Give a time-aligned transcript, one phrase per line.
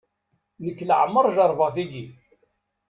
[0.65, 2.05] Nekk leɛmer jerbeɣ tigi.